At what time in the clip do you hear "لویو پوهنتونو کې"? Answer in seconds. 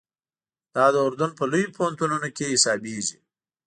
1.51-2.45